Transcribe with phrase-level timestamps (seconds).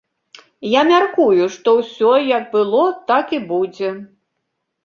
[0.67, 2.81] Я мяркую, што ўсё як было,
[3.13, 3.93] так і будзе.